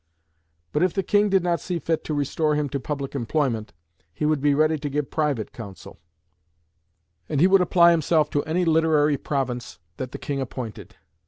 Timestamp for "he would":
4.11-4.41, 7.39-7.61